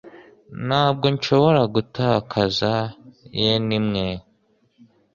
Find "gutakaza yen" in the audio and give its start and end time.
1.73-3.67